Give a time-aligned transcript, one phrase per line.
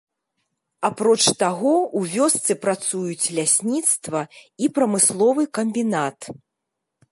[0.87, 4.21] Апроч таго, у вёсцы працуюць лясніцтва
[4.65, 6.19] і прамысловы камбінат.